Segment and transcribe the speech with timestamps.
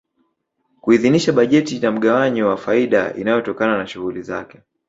[0.81, 4.59] Kuidhinisha bajeti na mgawanyo wa faida inayotokana na shughuli zake